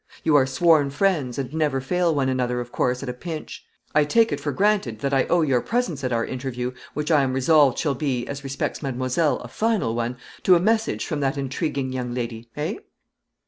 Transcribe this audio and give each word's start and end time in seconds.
You 0.23 0.35
are 0.35 0.47
sworn 0.47 0.89
friends, 0.89 1.37
and 1.37 1.53
never 1.53 1.79
fail 1.79 2.15
one 2.15 2.27
another, 2.27 2.59
of 2.59 2.71
course, 2.71 3.03
at 3.03 3.09
a 3.09 3.13
pinch. 3.13 3.63
I 3.93 4.03
take 4.03 4.31
it 4.31 4.39
for 4.39 4.51
granted 4.51 4.97
that 5.01 5.13
I 5.13 5.25
owe 5.25 5.43
your 5.43 5.61
presence 5.61 6.03
at 6.03 6.11
our 6.11 6.25
interview 6.25 6.71
which 6.95 7.11
I 7.11 7.21
am 7.21 7.33
resolved 7.33 7.77
shall 7.77 7.93
be, 7.93 8.25
as 8.25 8.43
respects 8.43 8.81
mademoiselle, 8.81 9.37
a 9.41 9.47
final 9.47 9.93
one, 9.93 10.17
to 10.41 10.55
a 10.55 10.59
message 10.59 11.05
from 11.05 11.19
that 11.19 11.37
intriguing 11.37 11.91
young 11.91 12.15
lady 12.15 12.49
eh?" 12.57 12.77